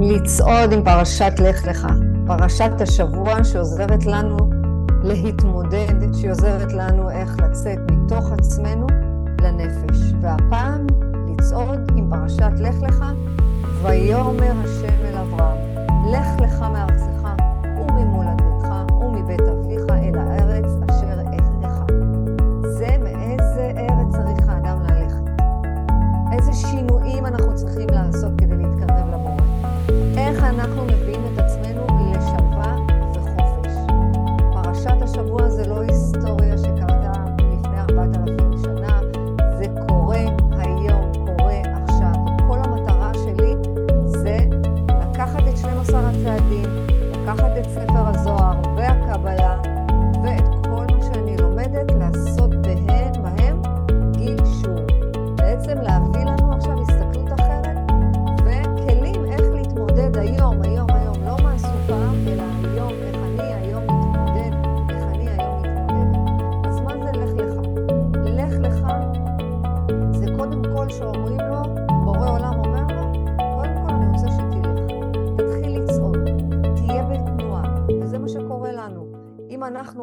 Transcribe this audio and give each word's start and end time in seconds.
לצעוד 0.00 0.72
עם 0.72 0.84
פרשת 0.84 1.32
לך 1.38 1.66
לך, 1.66 1.86
פרשת 2.26 2.80
השבוע 2.80 3.44
שעוזרת 3.44 4.06
לנו 4.06 4.36
להתמודד, 5.02 6.14
שעוזרת 6.22 6.72
לנו 6.72 7.10
איך 7.10 7.36
לצאת 7.40 7.78
מתוך 7.90 8.32
עצמנו 8.32 8.86
לנפש. 9.40 9.96
והפעם 10.20 10.86
לצעוד 11.28 11.92
עם 11.96 12.10
פרשת 12.10 12.52
לך 12.60 12.74
לך, 12.82 13.04
ויאמר 13.82 14.52
השם 14.64 15.04
אל 15.04 15.18
אברהם, 15.18 15.58
לך 16.12 16.40
לך 16.40 16.60
מארצך 16.60 16.95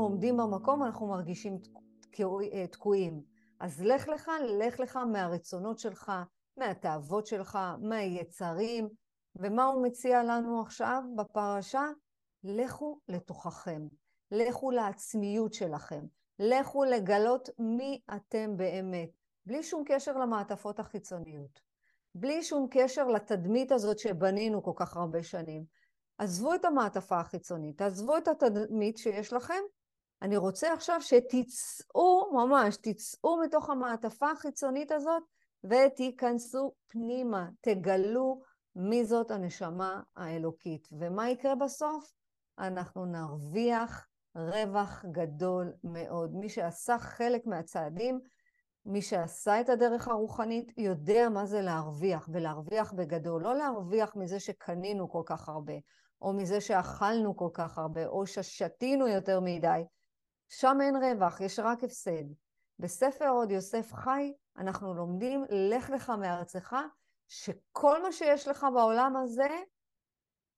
עומדים 0.03 0.37
במקום, 0.37 0.83
אנחנו 0.83 1.07
מרגישים 1.07 1.57
אה, 2.53 2.67
תקועים. 2.67 3.21
אז 3.59 3.81
לך 3.81 4.07
לך, 4.07 4.31
לך 4.59 4.79
לך 4.79 4.95
מהרצונות 4.95 5.79
שלך, 5.79 6.11
מהתאוות 6.57 7.27
שלך, 7.27 7.59
מהיצרים. 7.81 8.89
ומה 9.35 9.65
הוא 9.65 9.83
מציע 9.83 10.23
לנו 10.23 10.61
עכשיו 10.61 11.03
בפרשה? 11.15 11.83
לכו 12.43 12.99
לתוככם, 13.07 13.87
לכו 14.31 14.71
לעצמיות 14.71 15.53
שלכם, 15.53 16.05
לכו 16.39 16.83
לגלות 16.83 17.49
מי 17.59 18.01
אתם 18.15 18.57
באמת, 18.57 19.09
בלי 19.45 19.63
שום 19.63 19.83
קשר 19.85 20.17
למעטפות 20.17 20.79
החיצוניות, 20.79 21.61
בלי 22.15 22.43
שום 22.43 22.67
קשר 22.71 23.07
לתדמית 23.07 23.71
הזאת 23.71 23.99
שבנינו 23.99 24.63
כל 24.63 24.71
כך 24.75 24.97
הרבה 24.97 25.23
שנים. 25.23 25.65
עזבו 26.17 26.53
את 26.53 26.65
המעטפה 26.65 27.19
החיצונית, 27.19 27.81
עזבו 27.81 28.17
את 28.17 28.27
התדמית 28.27 28.97
שיש 28.97 29.33
לכם, 29.33 29.61
אני 30.23 30.37
רוצה 30.37 30.73
עכשיו 30.73 31.01
שתצאו, 31.01 32.31
ממש, 32.33 32.77
תצאו 32.77 33.37
מתוך 33.37 33.69
המעטפה 33.69 34.31
החיצונית 34.31 34.91
הזאת 34.91 35.23
ותיכנסו 35.63 36.71
פנימה, 36.87 37.49
תגלו 37.61 38.41
מי 38.75 39.05
זאת 39.05 39.31
הנשמה 39.31 40.01
האלוקית. 40.15 40.87
ומה 40.91 41.29
יקרה 41.29 41.55
בסוף? 41.55 42.13
אנחנו 42.59 43.05
נרוויח 43.05 44.07
רווח 44.35 45.05
גדול 45.11 45.73
מאוד. 45.83 46.35
מי 46.35 46.49
שעשה 46.49 46.97
חלק 46.99 47.45
מהצעדים, 47.45 48.19
מי 48.85 49.01
שעשה 49.01 49.61
את 49.61 49.69
הדרך 49.69 50.07
הרוחנית, 50.07 50.73
יודע 50.77 51.29
מה 51.29 51.45
זה 51.45 51.61
להרוויח, 51.61 52.29
ולהרוויח 52.33 52.93
בגדול. 52.93 53.43
לא 53.43 53.55
להרוויח 53.55 54.15
מזה 54.15 54.39
שקנינו 54.39 55.09
כל 55.09 55.21
כך 55.25 55.49
הרבה, 55.49 55.73
או 56.21 56.33
מזה 56.33 56.61
שאכלנו 56.61 57.35
כל 57.37 57.49
כך 57.53 57.77
הרבה, 57.77 58.05
או 58.05 58.27
ששתינו 58.27 59.07
יותר 59.07 59.39
מדי. 59.39 59.83
שם 60.59 60.77
אין 60.81 60.95
רווח, 60.95 61.41
יש 61.41 61.59
רק 61.59 61.83
הפסד. 61.83 62.23
בספר 62.79 63.29
עוד 63.29 63.51
יוסף 63.51 63.93
חי, 63.93 64.33
אנחנו 64.57 64.93
לומדים, 64.93 65.45
לך 65.49 65.89
לך 65.89 66.09
מארצך, 66.09 66.75
שכל 67.27 68.03
מה 68.03 68.11
שיש 68.11 68.47
לך 68.47 68.65
בעולם 68.73 69.15
הזה, 69.15 69.49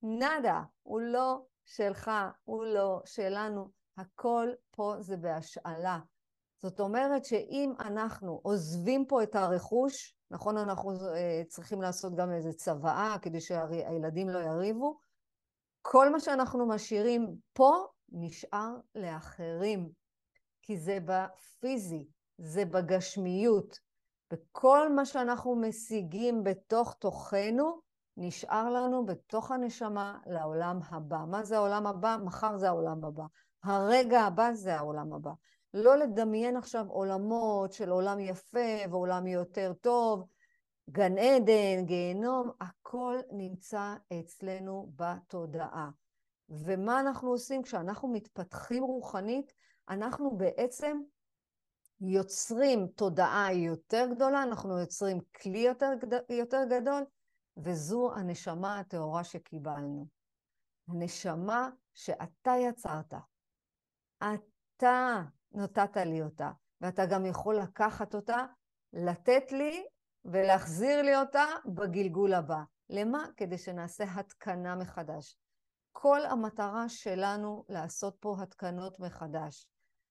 נאדה, 0.02 0.62
הוא 0.82 1.00
לא 1.00 1.44
שלך, 1.64 2.10
הוא 2.44 2.64
לא 2.64 3.00
שלנו, 3.04 3.68
הכל 3.96 4.48
פה 4.70 4.94
זה 5.00 5.16
בהשאלה. 5.16 5.98
זאת 6.62 6.80
אומרת 6.80 7.24
שאם 7.24 7.72
אנחנו 7.80 8.40
עוזבים 8.42 9.06
פה 9.06 9.22
את 9.22 9.34
הרכוש, 9.34 10.16
נכון, 10.30 10.56
אנחנו 10.56 10.90
אה, 10.90 11.42
צריכים 11.48 11.82
לעשות 11.82 12.14
גם 12.14 12.32
איזו 12.32 12.52
צוואה 12.52 13.16
כדי 13.22 13.40
שהילדים 13.40 14.28
לא 14.28 14.38
יריבו, 14.38 14.98
כל 15.82 16.12
מה 16.12 16.20
שאנחנו 16.20 16.68
משאירים 16.68 17.36
פה 17.52 17.86
נשאר 18.08 18.76
לאחרים, 18.94 19.90
כי 20.62 20.76
זה 20.78 20.98
בפיזי, 21.04 22.06
זה 22.38 22.64
בגשמיות, 22.64 23.80
וכל 24.32 24.92
מה 24.92 25.06
שאנחנו 25.06 25.56
משיגים 25.56 26.44
בתוך 26.44 26.94
תוכנו, 26.94 27.80
נשאר 28.16 28.70
לנו 28.70 29.06
בתוך 29.06 29.50
הנשמה 29.50 30.18
לעולם 30.26 30.80
הבא. 30.88 31.24
מה 31.28 31.44
זה 31.44 31.56
העולם 31.56 31.86
הבא? 31.86 32.16
מחר 32.24 32.56
זה 32.56 32.68
העולם 32.68 33.04
הבא. 33.04 33.24
הרגע 33.64 34.20
הבא 34.20 34.52
זה 34.52 34.76
העולם 34.76 35.12
הבא. 35.12 35.32
לא 35.74 35.96
לדמיין 35.96 36.56
עכשיו 36.56 36.86
עולמות 36.88 37.72
של 37.72 37.90
עולם 37.90 38.20
יפה 38.20 38.88
ועולם 38.90 39.26
יותר 39.26 39.72
טוב, 39.80 40.24
גן 40.90 41.18
עדן, 41.18 41.84
גיהנום, 41.84 42.50
הכל 42.60 43.16
נמצא 43.32 43.94
אצלנו 44.20 44.92
בתודעה. 44.96 45.90
ומה 46.48 47.00
אנחנו 47.00 47.30
עושים 47.30 47.62
כשאנחנו 47.62 48.08
מתפתחים 48.08 48.82
רוחנית? 48.82 49.52
אנחנו 49.88 50.36
בעצם 50.36 51.00
יוצרים 52.00 52.86
תודעה 52.86 53.52
יותר 53.52 54.06
גדולה, 54.14 54.42
אנחנו 54.42 54.78
יוצרים 54.78 55.20
כלי 55.42 55.58
יותר, 55.58 55.90
יותר 56.28 56.62
גדול, 56.70 57.04
וזו 57.56 58.14
הנשמה 58.14 58.78
הטהורה 58.78 59.24
שקיבלנו. 59.24 60.06
הנשמה 60.88 61.70
שאתה 61.94 62.52
יצרת. 62.68 63.14
אתה 64.18 65.22
נתת 65.52 65.96
לי 65.96 66.22
אותה, 66.22 66.50
ואתה 66.80 67.06
גם 67.06 67.26
יכול 67.26 67.56
לקחת 67.56 68.14
אותה, 68.14 68.46
לתת 68.92 69.52
לי 69.52 69.86
ולהחזיר 70.24 71.02
לי 71.02 71.16
אותה 71.16 71.44
בגלגול 71.66 72.34
הבא. 72.34 72.62
למה? 72.90 73.26
כדי 73.36 73.58
שנעשה 73.58 74.04
התקנה 74.14 74.76
מחדש. 74.76 75.38
כל 75.98 76.26
המטרה 76.26 76.88
שלנו 76.88 77.64
לעשות 77.68 78.16
פה 78.20 78.36
התקנות 78.42 79.00
מחדש. 79.00 79.66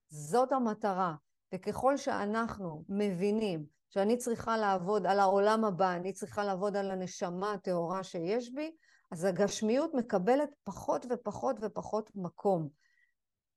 זאת 0.08 0.52
המטרה. 0.52 1.16
וככל 1.54 1.98
שאנחנו 1.98 2.84
מבינים 2.90 3.66
שאני 3.90 4.18
צריכה 4.18 4.58
לעבוד 4.58 5.06
על 5.06 5.20
העולם 5.20 5.66
הבא, 5.66 5.96
אני 5.96 6.14
צריכה 6.14 6.44
לעבוד 6.44 6.76
על 6.76 6.92
הנשמה 6.92 7.54
הטהורה 7.54 8.04
שיש 8.04 8.54
בי, 8.54 8.76
אז 9.12 9.24
הגשמיות 9.24 9.94
מקבלת 9.94 10.50
פחות 10.64 11.06
ופחות 11.10 11.56
ופחות 11.62 12.10
מקום. 12.16 12.70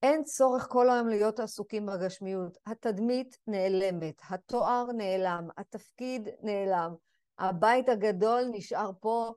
אין 0.02 0.24
צורך 0.24 0.66
כל 0.70 0.90
היום 0.90 1.08
להיות 1.08 1.40
עסוקים 1.40 1.86
בגשמיות. 1.86 2.58
התדמית 2.66 3.38
נעלמת, 3.46 4.14
התואר 4.30 4.86
נעלם, 4.96 5.48
התפקיד 5.56 6.28
נעלם, 6.42 6.94
הבית 7.38 7.88
הגדול 7.88 8.42
נשאר 8.52 8.90
פה 9.00 9.32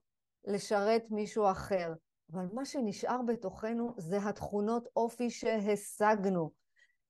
לשרת 0.46 1.04
מישהו 1.12 1.52
אחר. 1.52 1.94
אבל 2.34 2.46
מה 2.54 2.66
שנשאר 2.66 3.22
בתוכנו 3.28 3.94
זה 3.98 4.18
התכונות 4.18 4.88
אופי 4.96 5.30
שהשגנו, 5.30 6.52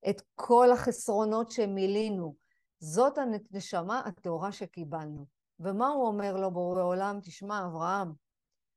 את 0.08 0.22
כל 0.34 0.70
החסרונות 0.72 1.50
שמילאנו. 1.50 2.34
זאת 2.78 3.18
הנשמה 3.18 4.00
הטהורה 4.00 4.52
שקיבלנו. 4.52 5.26
ומה 5.60 5.88
הוא 5.88 6.06
אומר 6.06 6.36
לו 6.36 6.50
בורא 6.50 6.82
עולם? 6.82 7.18
תשמע, 7.22 7.66
אברהם, 7.66 8.12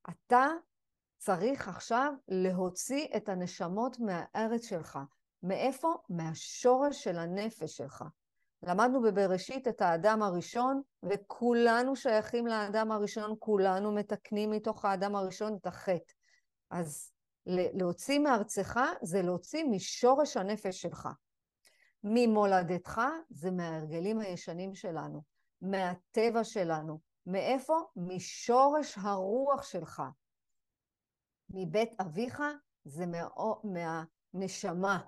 אתה 0.10 0.48
צריך 1.18 1.68
עכשיו 1.68 2.14
להוציא 2.28 3.08
את 3.18 3.30
הנשמות 3.30 4.00
מהארץ 4.00 4.66
שלך. 4.66 5.00
מאיפה? 5.44 5.94
מהשורש 6.10 7.04
של 7.04 7.18
הנפש 7.18 7.78
שלך. 7.78 8.04
למדנו 8.64 9.02
בבראשית 9.02 9.68
את 9.68 9.82
האדם 9.82 10.22
הראשון, 10.22 10.82
וכולנו 11.04 11.96
שייכים 11.96 12.48
לאדם 12.48 12.92
הראשון, 12.92 13.36
כולנו 13.40 13.92
מתקנים 13.92 14.52
מתוך 14.52 14.86
האדם 14.86 15.16
הראשון 15.16 15.58
את 15.62 15.68
החטא. 15.68 16.14
אז 16.80 17.12
להוציא 17.74 18.20
מארצך 18.20 18.80
זה 19.02 19.22
להוציא 19.22 19.64
משורש 19.64 20.38
הנפש 20.38 20.82
שלך. 20.82 21.10
ממולדתך 22.04 23.02
זה 23.30 23.52
מההרגלים 23.52 24.20
הישנים 24.20 24.76
שלנו, 24.76 25.22
מהטבע 25.62 26.44
שלנו. 26.44 27.00
מאיפה? 27.26 27.78
משורש 27.96 28.98
הרוח 28.98 29.64
שלך. 29.64 30.02
מבית 31.50 32.02
אביך 32.02 32.42
זה 32.86 33.06
מהנשמה. 33.64 35.00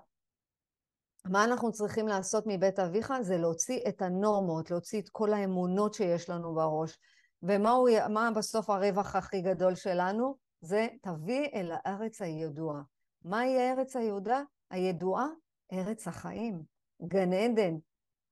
מה 1.24 1.44
אנחנו 1.44 1.72
צריכים 1.72 2.08
לעשות 2.08 2.44
מבית 2.46 2.78
אביך? 2.78 3.12
זה 3.20 3.36
להוציא 3.36 3.80
את 3.88 4.02
הנורמות, 4.02 4.70
להוציא 4.70 5.00
את 5.00 5.08
כל 5.08 5.32
האמונות 5.32 5.94
שיש 5.94 6.30
לנו 6.30 6.54
בראש. 6.54 6.98
ומה 7.42 8.30
בסוף 8.36 8.70
הרווח 8.70 9.16
הכי 9.16 9.40
גדול 9.42 9.74
שלנו? 9.74 10.47
זה 10.60 10.86
תביא 11.02 11.48
אל 11.54 11.72
הארץ 11.74 12.22
הידועה. 12.22 12.82
מהי 13.24 13.70
ארץ 13.70 13.96
היהודה? 13.96 14.42
הידועה? 14.70 15.26
ארץ 15.72 16.08
החיים, 16.08 16.62
גן 17.02 17.32
עדן. 17.32 17.74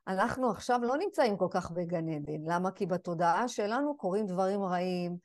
אנחנו 0.08 0.50
עכשיו 0.50 0.80
לא 0.82 0.96
נמצאים 0.96 1.36
כל 1.36 1.48
כך 1.50 1.70
בגן 1.70 2.08
עדן. 2.08 2.42
למה? 2.44 2.70
כי 2.70 2.86
בתודעה 2.86 3.48
שלנו 3.48 3.96
קורים 3.96 4.26
דברים 4.26 4.62
רעים, 4.62 5.16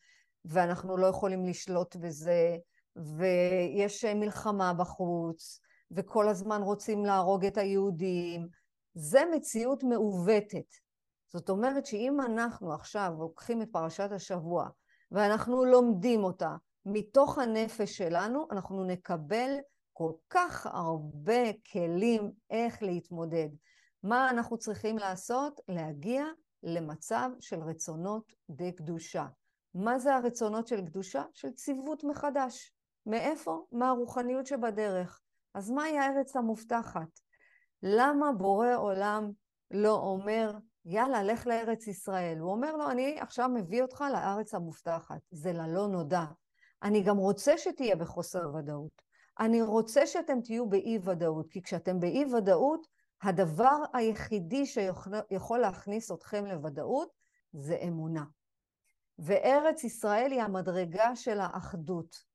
ואנחנו 0.45 0.97
לא 0.97 1.07
יכולים 1.07 1.45
לשלוט 1.45 1.95
בזה, 1.95 2.57
ויש 2.95 4.05
מלחמה 4.05 4.73
בחוץ, 4.73 5.59
וכל 5.91 6.27
הזמן 6.27 6.61
רוצים 6.61 7.05
להרוג 7.05 7.45
את 7.45 7.57
היהודים. 7.57 8.47
זה 8.93 9.23
מציאות 9.35 9.83
מעוותת. 9.83 10.75
זאת 11.33 11.49
אומרת 11.49 11.85
שאם 11.85 12.21
אנחנו 12.21 12.73
עכשיו 12.73 13.13
לוקחים 13.19 13.61
את 13.61 13.67
פרשת 13.71 14.09
השבוע 14.11 14.67
ואנחנו 15.11 15.65
לומדים 15.65 16.23
אותה 16.23 16.55
מתוך 16.85 17.37
הנפש 17.37 17.97
שלנו, 17.97 18.47
אנחנו 18.51 18.83
נקבל 18.83 19.55
כל 19.93 20.11
כך 20.29 20.65
הרבה 20.65 21.53
כלים 21.71 22.31
איך 22.49 22.83
להתמודד. 22.83 23.49
מה 24.03 24.29
אנחנו 24.29 24.57
צריכים 24.57 24.97
לעשות? 24.97 25.59
להגיע 25.67 26.25
למצב 26.63 27.29
של 27.39 27.59
רצונות 27.61 28.33
די 28.49 28.71
קדושה. 28.71 29.25
מה 29.73 29.99
זה 29.99 30.15
הרצונות 30.15 30.67
של 30.67 30.85
קדושה? 30.85 31.23
של 31.33 31.51
ציוות 31.51 32.03
מחדש. 32.03 32.73
מאיפה? 33.05 33.65
מהרוחניות 33.71 34.45
שבדרך. 34.45 35.21
אז 35.53 35.71
מהי 35.71 35.97
הארץ 35.97 36.35
המובטחת? 36.35 37.19
למה 37.83 38.31
בורא 38.31 38.75
עולם 38.75 39.31
לא 39.71 39.95
אומר, 39.95 40.57
יאללה, 40.85 41.23
לך 41.23 41.47
לארץ 41.47 41.87
ישראל? 41.87 42.37
הוא 42.37 42.51
אומר 42.51 42.75
לו, 42.75 42.91
אני 42.91 43.19
עכשיו 43.19 43.49
מביא 43.49 43.81
אותך 43.81 44.03
לארץ 44.13 44.53
המובטחת. 44.53 45.19
זה 45.31 45.53
ללא 45.53 45.87
נודע. 45.87 46.23
אני 46.83 47.03
גם 47.03 47.17
רוצה 47.17 47.57
שתהיה 47.57 47.95
בחוסר 47.95 48.55
ודאות. 48.55 49.01
אני 49.39 49.61
רוצה 49.61 50.07
שאתם 50.07 50.41
תהיו 50.41 50.69
באי 50.69 50.99
ודאות, 51.03 51.49
כי 51.49 51.61
כשאתם 51.61 51.99
באי 51.99 52.25
ודאות, 52.33 52.87
הדבר 53.21 53.83
היחידי 53.93 54.65
שיכול 54.65 55.59
להכניס 55.59 56.11
אתכם 56.11 56.45
לוודאות 56.45 57.09
זה 57.53 57.77
אמונה. 57.87 58.23
וארץ 59.19 59.83
ישראל 59.83 60.31
היא 60.31 60.41
המדרגה 60.41 61.15
של 61.15 61.39
האחדות. 61.39 62.31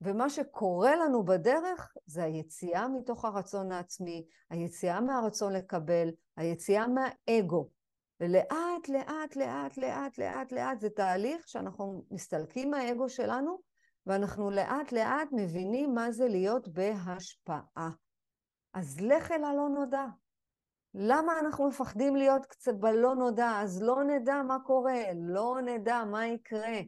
ומה 0.00 0.30
שקורה 0.30 0.96
לנו 0.96 1.24
בדרך 1.24 1.94
זה 2.06 2.24
היציאה 2.24 2.88
מתוך 2.88 3.24
הרצון 3.24 3.72
העצמי, 3.72 4.26
היציאה 4.50 5.00
מהרצון 5.00 5.52
לקבל, 5.52 6.08
היציאה 6.36 6.86
מהאגו. 6.86 7.68
ולאט, 8.20 8.88
לאט, 8.88 9.36
לאט, 9.36 9.76
לאט, 9.76 10.18
לאט, 10.18 10.52
לאט, 10.52 10.80
זה 10.80 10.90
תהליך 10.90 11.48
שאנחנו 11.48 12.04
מסתלקים 12.10 12.70
מהאגו 12.70 13.08
שלנו, 13.08 13.60
ואנחנו 14.06 14.50
לאט 14.50 14.92
לאט 14.92 15.28
מבינים 15.32 15.94
מה 15.94 16.12
זה 16.12 16.28
להיות 16.28 16.68
בהשפעה. 16.68 17.90
אז 18.74 19.00
לך 19.00 19.30
אל 19.30 19.44
הלא 19.44 19.68
נודע. 19.68 20.06
למה 20.94 21.38
אנחנו 21.38 21.68
מפחדים 21.68 22.16
להיות 22.16 22.46
קצת 22.46 22.74
בלא 22.74 23.14
נודע? 23.14 23.60
אז 23.62 23.82
לא 23.82 24.04
נדע 24.04 24.42
מה 24.42 24.58
קורה, 24.66 25.02
לא 25.14 25.56
נדע 25.64 26.04
מה 26.04 26.26
יקרה. 26.26 26.78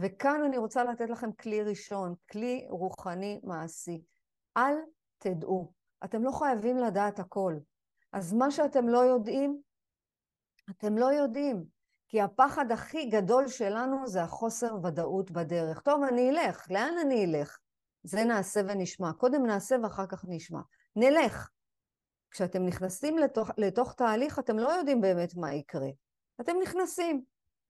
וכאן 0.00 0.42
אני 0.44 0.58
רוצה 0.58 0.84
לתת 0.84 1.10
לכם 1.10 1.32
כלי 1.32 1.62
ראשון, 1.62 2.14
כלי 2.30 2.66
רוחני 2.70 3.40
מעשי. 3.44 4.02
אל 4.56 4.76
תדעו. 5.18 5.72
אתם 6.04 6.24
לא 6.24 6.30
חייבים 6.30 6.76
לדעת 6.76 7.18
הכל. 7.18 7.54
אז 8.12 8.32
מה 8.32 8.50
שאתם 8.50 8.88
לא 8.88 8.98
יודעים, 8.98 9.60
אתם 10.70 10.98
לא 10.98 11.06
יודעים. 11.06 11.76
כי 12.08 12.20
הפחד 12.20 12.72
הכי 12.72 13.06
גדול 13.06 13.48
שלנו 13.48 14.06
זה 14.06 14.22
החוסר 14.22 14.74
ודאות 14.82 15.30
בדרך. 15.30 15.80
טוב, 15.80 16.02
אני 16.02 16.30
אלך, 16.30 16.70
לאן 16.70 16.94
אני 17.00 17.24
אלך? 17.24 17.58
זה 18.02 18.24
נעשה 18.24 18.60
ונשמע. 18.68 19.12
קודם 19.12 19.46
נעשה 19.46 19.76
ואחר 19.82 20.06
כך 20.06 20.24
נשמע. 20.28 20.60
נלך. 20.96 21.50
כשאתם 22.30 22.66
נכנסים 22.66 23.18
לתוך, 23.18 23.50
לתוך 23.58 23.94
תהליך, 23.94 24.38
אתם 24.38 24.58
לא 24.58 24.68
יודעים 24.68 25.00
באמת 25.00 25.36
מה 25.36 25.54
יקרה. 25.54 25.88
אתם 26.40 26.52
נכנסים, 26.62 27.22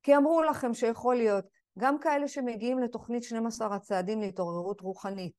כי 0.02 0.16
אמרו 0.16 0.42
לכם 0.42 0.74
שיכול 0.74 1.16
להיות, 1.16 1.44
גם 1.78 1.98
כאלה 1.98 2.28
שמגיעים 2.28 2.78
לתוכנית 2.78 3.22
12 3.22 3.74
הצעדים 3.74 4.20
להתעוררות 4.20 4.80
רוחנית, 4.80 5.32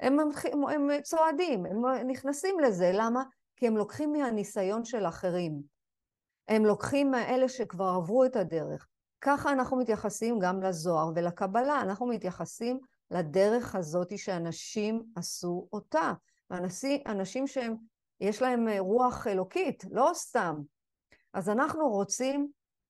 הם, 0.00 0.18
הם, 0.20 0.30
הם 0.68 1.02
צועדים, 1.02 1.66
הם 1.66 1.82
נכנסים 2.06 2.60
לזה, 2.60 2.90
למה? 2.94 3.22
כי 3.56 3.66
הם 3.66 3.76
לוקחים 3.76 4.12
מהניסיון 4.12 4.84
של 4.84 5.06
אחרים. 5.06 5.62
הם 6.48 6.64
לוקחים 6.64 7.10
מאלה 7.10 7.48
שכבר 7.48 7.88
עברו 7.88 8.24
את 8.24 8.36
הדרך. 8.36 8.86
ככה 9.20 9.52
אנחנו 9.52 9.76
מתייחסים 9.76 10.38
גם 10.38 10.62
לזוהר 10.62 11.10
ולקבלה, 11.14 11.80
אנחנו 11.80 12.06
מתייחסים 12.06 12.80
לדרך 13.10 13.74
הזאת 13.74 14.18
שאנשים 14.18 15.02
עשו 15.16 15.68
אותה. 15.72 16.12
אנשים, 16.50 17.00
אנשים 17.06 17.46
שהם, 17.46 17.76
יש 18.20 18.42
להם 18.42 18.68
רוח 18.78 19.26
אלוקית, 19.26 19.84
לא 19.90 20.10
סתם. 20.14 20.56
אז 21.32 21.48
אנחנו 21.48 21.88
רוצים 21.88 22.48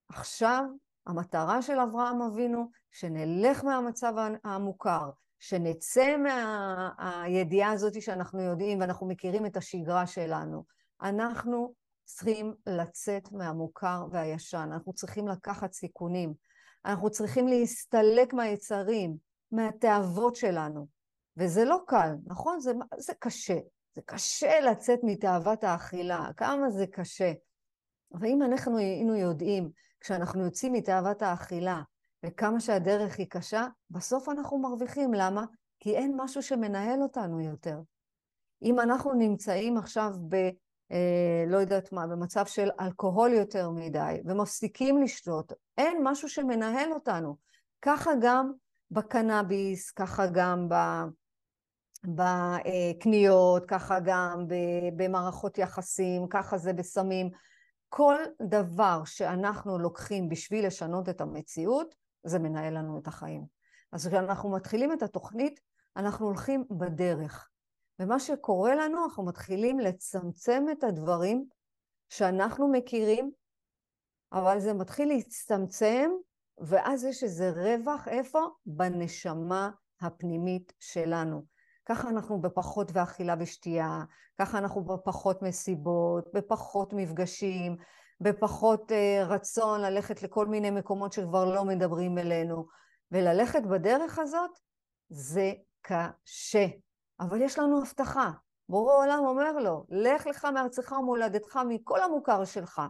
עכשיו, 0.09 0.65
המטרה 1.07 1.63
של 1.63 1.79
אברהם 1.79 2.23
אבינו, 2.23 2.71
שנלך 2.91 3.65
מהמצב 3.65 4.15
המוכר, 4.45 5.11
שנצא 5.39 6.17
מהידיעה 6.17 7.73
הזאת 7.73 8.03
שאנחנו 8.03 8.41
יודעים 8.41 8.81
ואנחנו 8.81 9.07
מכירים 9.07 9.47
את 9.47 9.57
השגרה 9.57 10.07
שלנו. 10.07 10.65
אנחנו 11.03 11.75
צריכים 12.09 12.55
לצאת 12.67 13.33
מהמוכר 13.33 14.07
והישן, 14.11 14.69
אנחנו 14.73 14.93
צריכים 14.93 15.29
לקחת 15.29 15.73
סיכונים, 15.73 16.35
אנחנו 16.85 17.11
צריכים 17.11 17.49
להסתלק 17.49 18.33
מהיצרים, 18.33 19.17
מהתאוות 19.53 20.37
שלנו. 20.37 20.87
וזה 21.37 21.65
לא 21.65 21.79
קל, 21.87 22.15
נכון? 22.27 22.61
זה, 22.61 22.73
זה 22.99 23.13
קשה. 23.19 23.59
זה 23.95 24.03
קשה 24.07 24.61
לצאת 24.61 24.99
מתאוות 25.03 25.65
האכילה, 25.65 26.29
כמה 26.37 26.71
זה 26.71 26.87
קשה. 26.87 27.33
אבל 28.15 28.27
אם 28.27 28.43
אנחנו 28.43 28.79
היינו 28.79 29.17
יודעים, 29.17 29.71
כשאנחנו 30.01 30.45
יוצאים 30.45 30.73
מתאוות 30.73 31.23
האכילה, 31.23 31.83
וכמה 32.27 32.61
שהדרך 32.61 33.19
היא 33.19 33.27
קשה, 33.31 33.67
בסוף 33.91 34.29
אנחנו 34.29 34.59
מרוויחים. 34.59 35.15
למה? 35.15 35.45
כי 35.81 35.97
אין 35.97 36.15
משהו 36.17 36.43
שמנהל 36.43 37.03
אותנו 37.03 37.41
יותר. 37.41 37.81
אם 38.63 38.81
אנחנו 38.81 39.15
נמצאים 39.15 39.77
עכשיו 39.77 40.13
לא 41.47 41.57
יודעת 41.57 41.93
מה, 41.93 42.07
במצב 42.07 42.47
של 42.47 42.69
אלכוהול 42.81 43.33
יותר 43.33 43.71
מדי, 43.71 44.21
ומפסיקים 44.25 45.03
לשתות, 45.03 45.53
אין 45.79 46.01
משהו 46.05 46.29
שמנהל 46.29 46.93
אותנו. 46.93 47.37
ככה 47.83 48.11
גם 48.21 48.53
בקנאביס, 48.91 49.91
ככה 49.91 50.27
גם 50.27 50.69
ב... 50.69 50.75
בקניות, 52.05 53.67
ככה 53.67 53.99
גם 54.05 54.45
במערכות 54.97 55.59
יחסים, 55.59 56.29
ככה 56.29 56.59
זה 56.59 56.73
בסמים. 56.73 57.31
כל 57.89 58.17
דבר 58.43 59.03
שאנחנו 59.05 59.79
לוקחים 59.79 60.29
בשביל 60.29 60.67
לשנות 60.67 61.09
את 61.09 61.21
המציאות, 61.21 61.95
זה 62.25 62.39
מנהל 62.39 62.79
לנו 62.79 62.99
את 62.99 63.07
החיים. 63.07 63.45
אז 63.93 64.09
כשאנחנו 64.09 64.51
מתחילים 64.51 64.93
את 64.93 65.03
התוכנית, 65.03 65.61
אנחנו 65.97 66.27
הולכים 66.27 66.65
בדרך. 66.71 67.49
ומה 68.01 68.21
שקורה 68.21 68.75
לנו, 68.75 69.05
אנחנו 69.05 69.25
מתחילים 69.25 69.81
לצמצם 69.81 70.65
את 70.73 70.85
הדברים 70.85 71.45
שאנחנו 72.09 72.69
מכירים, 72.69 73.31
אבל 74.33 74.61
זה 74.61 74.73
מתחיל 74.75 75.09
להצטמצם, 75.09 76.11
ואז 76.59 77.05
יש 77.05 77.25
איזה 77.25 77.51
רווח, 77.51 78.09
איפה? 78.09 78.41
בנשמה 78.67 79.71
הפנימית 80.01 80.73
שלנו. 80.81 81.45
ככה 81.87 82.09
אנחנו 82.09 82.41
בפחות 82.41 82.91
ואכילה 82.93 83.35
ושתייה, 83.39 84.05
ככה 84.41 84.59
אנחנו 84.59 84.85
בפחות 84.85 85.43
מסיבות, 85.43 86.29
בפחות 86.35 86.93
מפגשים, 86.93 87.77
בפחות 88.21 88.91
uh, 88.93 89.25
רצון 89.25 89.81
ללכת 89.81 90.23
לכל 90.23 90.47
מיני 90.47 90.71
מקומות 90.71 91.13
שכבר 91.13 91.45
לא 91.45 91.65
מדברים 91.65 92.19
אלינו. 92.19 92.67
וללכת 93.13 93.63
בדרך 93.63 94.19
הזאת 94.19 94.51
זה 95.09 95.53
קשה. 95.83 96.67
אבל 97.21 97.43
יש 97.43 97.59
לנו 97.59 97.83
הבטחה. 97.83 98.31
בורא 98.69 98.95
עולם 98.95 99.25
אומר 99.27 99.59
לו, 99.59 99.87
לך 99.89 100.27
לך 100.27 100.45
מארצך 100.45 100.93
ומולדתך 100.93 101.61
מכל 101.69 102.03
המוכר 102.03 102.45
שלך, 102.45 102.83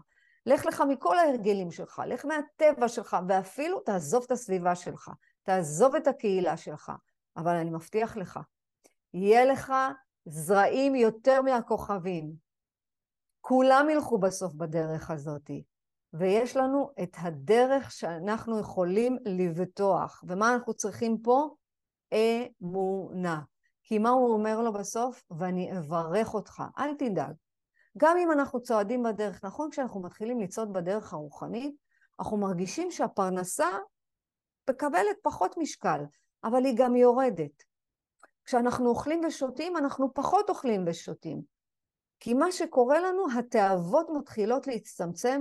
לך 0.46 0.66
לך 0.66 0.82
מכל 0.88 1.18
ההרגלים 1.18 1.70
שלך, 1.70 2.02
לך 2.06 2.24
מהטבע 2.24 2.88
שלך, 2.88 3.16
ואפילו 3.28 3.80
תעזוב 3.80 4.24
את 4.26 4.30
הסביבה 4.30 4.74
שלך, 4.74 5.10
תעזוב 5.42 5.94
את 5.94 6.06
הקהילה 6.06 6.56
שלך. 6.56 6.92
אבל 7.36 7.54
אני 7.56 7.70
מבטיח 7.70 8.16
לך, 8.16 8.40
יהיה 9.14 9.44
לך 9.44 9.72
זרעים 10.24 10.94
יותר 10.94 11.42
מהכוכבים. 11.42 12.32
כולם 13.40 13.86
ילכו 13.90 14.18
בסוף 14.18 14.54
בדרך 14.54 15.10
הזאת, 15.10 15.50
ויש 16.12 16.56
לנו 16.56 16.90
את 17.02 17.16
הדרך 17.18 17.90
שאנחנו 17.90 18.58
יכולים 18.60 19.18
לבטוח. 19.24 20.24
ומה 20.26 20.54
אנחנו 20.54 20.74
צריכים 20.74 21.18
פה? 21.22 21.48
אמונה. 22.14 23.40
כי 23.88 23.98
מה 23.98 24.10
הוא 24.10 24.32
אומר 24.32 24.60
לו 24.60 24.72
בסוף? 24.72 25.22
ואני 25.38 25.78
אברך 25.78 26.34
אותך, 26.34 26.62
אל 26.78 26.94
תדאג. 26.94 27.34
גם 27.98 28.16
אם 28.16 28.32
אנחנו 28.32 28.62
צועדים 28.62 29.02
בדרך, 29.02 29.44
נכון, 29.44 29.70
כשאנחנו 29.70 30.02
מתחילים 30.02 30.40
לצעוד 30.40 30.72
בדרך 30.72 31.12
הרוחנית, 31.12 31.76
אנחנו 32.20 32.36
מרגישים 32.36 32.90
שהפרנסה 32.90 33.68
מקבלת 34.70 35.16
פחות 35.22 35.54
משקל, 35.58 36.00
אבל 36.44 36.64
היא 36.64 36.74
גם 36.76 36.96
יורדת. 36.96 37.62
כשאנחנו 38.44 38.88
אוכלים 38.88 39.20
ושותים, 39.24 39.76
אנחנו 39.76 40.14
פחות 40.14 40.50
אוכלים 40.50 40.84
ושותים. 40.86 41.42
כי 42.20 42.34
מה 42.34 42.52
שקורה 42.52 43.00
לנו, 43.00 43.26
התאוות 43.38 44.06
מתחילות 44.18 44.66
להצטמצם, 44.66 45.40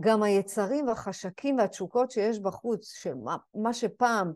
גם 0.00 0.22
היצרים 0.22 0.88
והחשקים 0.88 1.58
והתשוקות 1.58 2.10
שיש 2.10 2.38
בחוץ, 2.40 2.92
שמה 2.92 3.72
שפעם 3.72 4.32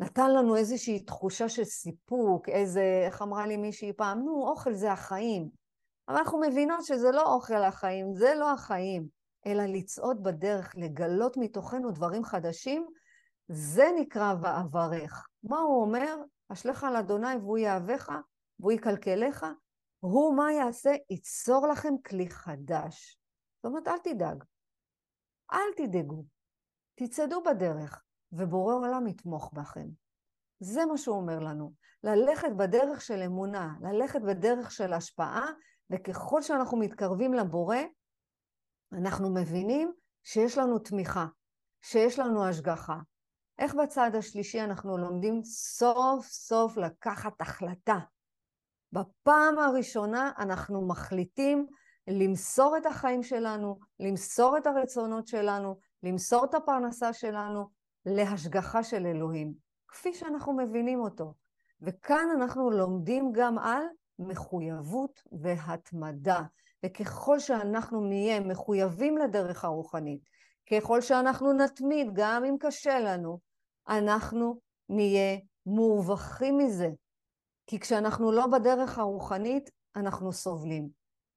נתן 0.00 0.34
לנו 0.34 0.56
איזושהי 0.56 1.04
תחושה 1.04 1.48
של 1.48 1.64
סיפוק, 1.64 2.48
איזה, 2.48 3.02
איך 3.06 3.22
אמרה 3.22 3.46
לי 3.46 3.56
מישהי 3.56 3.92
פעם, 3.92 4.18
נו, 4.18 4.48
אוכל 4.48 4.74
זה 4.74 4.92
החיים. 4.92 5.48
אבל 6.08 6.16
אנחנו 6.16 6.40
מבינות 6.40 6.84
שזה 6.84 7.10
לא 7.10 7.34
אוכל 7.34 7.62
החיים, 7.64 8.14
זה 8.14 8.34
לא 8.34 8.52
החיים, 8.52 9.06
אלא 9.46 9.62
לצעוד 9.62 10.22
בדרך, 10.22 10.74
לגלות 10.76 11.36
מתוכנו 11.36 11.90
דברים 11.90 12.24
חדשים, 12.24 12.86
זה 13.48 13.84
נקרא 13.96 14.34
ואברך. 14.42 15.28
מה 15.42 15.58
הוא 15.58 15.82
אומר? 15.82 16.16
אשליך 16.48 16.84
על 16.84 16.96
אדוני 16.96 17.36
והוא 17.36 17.58
יאהבך 17.58 18.10
והוא 18.60 18.72
יקלקלך, 18.72 19.46
הוא 20.00 20.36
מה 20.36 20.52
יעשה? 20.52 20.90
ייצור 21.10 21.66
לכם 21.66 21.94
כלי 22.06 22.30
חדש. 22.30 23.18
זאת 23.56 23.64
אומרת, 23.64 23.88
אל 23.88 23.98
תדאג. 23.98 24.44
אל 25.52 25.72
תדאגו. 25.76 26.24
תצעדו 26.94 27.42
בדרך, 27.42 28.02
ובורא 28.32 28.74
עולם 28.74 29.06
יתמוך 29.06 29.52
בכם. 29.54 29.86
זה 30.60 30.86
מה 30.86 30.98
שהוא 30.98 31.16
אומר 31.16 31.38
לנו. 31.38 31.72
ללכת 32.04 32.48
בדרך 32.56 33.00
של 33.00 33.22
אמונה, 33.22 33.74
ללכת 33.80 34.20
בדרך 34.20 34.70
של 34.70 34.92
השפעה, 34.92 35.46
וככל 35.90 36.42
שאנחנו 36.42 36.78
מתקרבים 36.78 37.34
לבורא, 37.34 37.76
אנחנו 38.92 39.34
מבינים 39.34 39.92
שיש 40.24 40.58
לנו 40.58 40.78
תמיכה, 40.78 41.26
שיש 41.82 42.18
לנו 42.18 42.44
השגחה. 42.44 42.98
איך 43.58 43.74
בצד 43.74 44.10
השלישי 44.18 44.60
אנחנו 44.60 44.98
לומדים 44.98 45.44
סוף 45.44 46.26
סוף 46.26 46.76
לקחת 46.76 47.40
החלטה? 47.40 47.98
בפעם 48.92 49.58
הראשונה 49.58 50.32
אנחנו 50.38 50.86
מחליטים 50.88 51.66
למסור 52.08 52.76
את 52.76 52.86
החיים 52.86 53.22
שלנו, 53.22 53.78
למסור 54.00 54.58
את 54.58 54.66
הרצונות 54.66 55.26
שלנו, 55.26 55.78
למסור 56.02 56.44
את 56.44 56.54
הפרנסה 56.54 57.12
שלנו 57.12 57.68
להשגחה 58.06 58.82
של 58.82 59.06
אלוהים, 59.06 59.54
כפי 59.88 60.14
שאנחנו 60.14 60.52
מבינים 60.52 61.00
אותו. 61.00 61.34
וכאן 61.80 62.28
אנחנו 62.36 62.70
לומדים 62.70 63.32
גם 63.32 63.58
על 63.58 63.82
מחויבות 64.18 65.22
והתמדה. 65.32 66.42
וככל 66.86 67.38
שאנחנו 67.38 68.00
נהיה 68.00 68.40
מחויבים 68.40 69.18
לדרך 69.18 69.64
הרוחנית, 69.64 70.20
ככל 70.70 71.00
שאנחנו 71.00 71.52
נתמיד, 71.52 72.06
גם 72.12 72.44
אם 72.44 72.56
קשה 72.60 73.00
לנו, 73.00 73.38
אנחנו 73.88 74.60
נהיה 74.88 75.38
מורווחים 75.66 76.58
מזה. 76.58 76.90
כי 77.66 77.80
כשאנחנו 77.80 78.32
לא 78.32 78.46
בדרך 78.46 78.98
הרוחנית, 78.98 79.70
אנחנו 79.96 80.32
סובלים. 80.32 80.88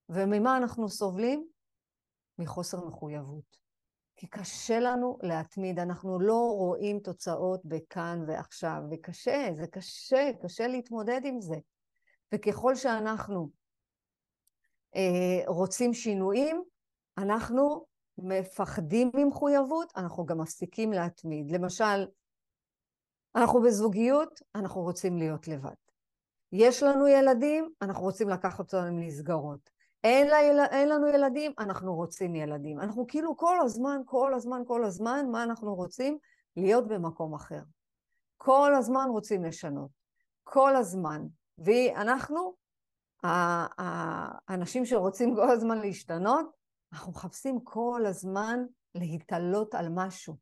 וממה 0.08 0.56
אנחנו 0.56 0.88
סובלים? 0.88 1.46
מחוסר 2.38 2.86
מחויבות. 2.86 3.59
כי 4.20 4.26
קשה 4.26 4.80
לנו 4.80 5.18
להתמיד, 5.22 5.78
אנחנו 5.78 6.20
לא 6.20 6.54
רואים 6.56 6.98
תוצאות 6.98 7.60
בכאן 7.64 8.24
ועכשיו, 8.26 8.82
וקשה, 8.90 9.48
זה 9.60 9.66
קשה, 9.66 10.30
קשה 10.42 10.66
להתמודד 10.66 11.20
עם 11.24 11.40
זה. 11.40 11.56
וככל 12.34 12.74
שאנחנו 12.74 13.50
אה, 14.96 15.42
רוצים 15.46 15.94
שינויים, 15.94 16.62
אנחנו 17.18 17.86
מפחדים 18.18 19.10
ממחויבות, 19.14 19.92
אנחנו 19.96 20.26
גם 20.26 20.40
מפסיקים 20.40 20.92
להתמיד. 20.92 21.50
למשל, 21.50 22.06
אנחנו 23.36 23.62
בזוגיות, 23.62 24.40
אנחנו 24.54 24.80
רוצים 24.80 25.16
להיות 25.18 25.48
לבד. 25.48 25.74
יש 26.52 26.82
לנו 26.82 27.06
ילדים, 27.06 27.70
אנחנו 27.82 28.02
רוצים 28.02 28.28
לקחת 28.28 28.58
אותם 28.58 28.84
למסגרות. 28.86 29.70
אין, 30.04 30.26
לה, 30.26 30.66
אין 30.66 30.88
לנו 30.88 31.08
ילדים, 31.08 31.52
אנחנו 31.58 31.94
רוצים 31.94 32.34
ילדים. 32.34 32.80
אנחנו 32.80 33.06
כאילו 33.06 33.36
כל 33.36 33.56
הזמן, 33.60 34.00
כל 34.04 34.34
הזמן, 34.34 34.62
כל 34.66 34.84
הזמן, 34.84 35.26
מה 35.30 35.42
אנחנו 35.42 35.74
רוצים? 35.74 36.18
להיות 36.56 36.88
במקום 36.88 37.34
אחר. 37.34 37.62
כל 38.36 38.74
הזמן 38.74 39.06
רוצים 39.10 39.44
לשנות. 39.44 39.90
כל 40.44 40.76
הזמן. 40.76 41.26
ואנחנו, 41.58 42.54
האנשים 44.48 44.84
שרוצים 44.84 45.34
כל 45.34 45.50
הזמן 45.50 45.78
להשתנות, 45.78 46.46
אנחנו 46.92 47.12
מחפשים 47.12 47.60
כל 47.64 48.02
הזמן 48.06 48.64
להתעלות 48.94 49.74
על 49.74 49.88
משהו. 49.88 50.36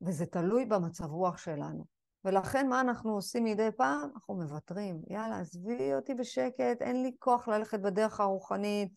וזה 0.00 0.26
תלוי 0.26 0.64
במצב 0.64 1.04
רוח 1.04 1.38
שלנו. 1.38 1.93
ולכן 2.24 2.68
מה 2.68 2.80
אנחנו 2.80 3.14
עושים 3.14 3.44
מדי 3.44 3.68
פעם? 3.76 4.10
אנחנו 4.14 4.34
מוותרים. 4.34 5.02
יאללה, 5.10 5.38
עזבי 5.38 5.94
אותי 5.94 6.14
בשקט, 6.14 6.82
אין 6.82 7.02
לי 7.02 7.12
כוח 7.18 7.48
ללכת 7.48 7.80
בדרך 7.80 8.20
הרוחנית, 8.20 8.92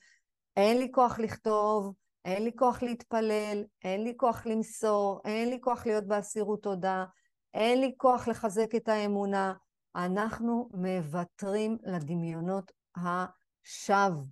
אין 0.55 0.77
לי 0.77 0.91
כוח 0.91 1.19
לכתוב, 1.19 1.93
אין 2.25 2.43
לי 2.43 2.51
כוח 2.55 2.83
להתפלל, 2.83 3.63
אין 3.83 4.03
לי 4.03 4.13
כוח 4.17 4.45
למסור, 4.45 5.21
אין 5.25 5.49
לי 5.49 5.61
כוח 5.61 5.85
להיות 5.85 6.07
באסירות 6.07 6.63
תודה, 6.63 7.05
אין 7.53 7.81
לי 7.81 7.93
כוח 7.97 8.27
לחזק 8.27 8.75
את 8.75 8.87
האמונה. 8.87 9.53
אנחנו 9.95 10.69
מוותרים 10.73 11.77
לדמיונות 11.83 12.71
השווא. 12.95 14.23